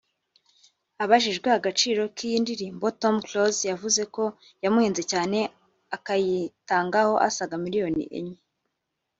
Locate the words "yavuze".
3.71-4.01